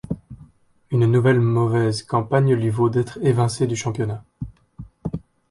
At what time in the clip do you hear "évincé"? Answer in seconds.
3.21-3.67